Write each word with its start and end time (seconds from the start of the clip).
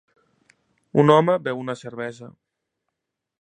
Un 1.03 1.13
home 1.15 1.35
beu 1.49 1.61
una 1.65 1.77
cervesa. 1.83 2.31